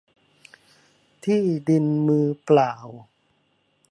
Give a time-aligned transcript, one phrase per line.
[1.23, 2.73] ที่ดินมือเปล่า